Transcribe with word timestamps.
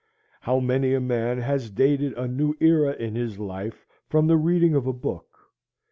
How 0.41 0.59
many 0.59 0.95
a 0.95 0.99
man 0.99 1.37
has 1.41 1.69
dated 1.69 2.13
a 2.13 2.27
new 2.27 2.55
era 2.59 2.95
in 2.95 3.13
his 3.13 3.37
life 3.37 3.85
from 4.09 4.25
the 4.25 4.35
reading 4.35 4.73
of 4.73 4.87
a 4.87 4.93
book. 4.93 5.29